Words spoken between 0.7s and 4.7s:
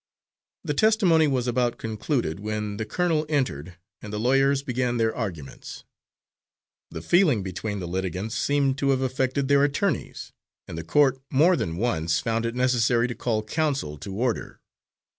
testimony was about concluded when the colonel entered, and the lawyers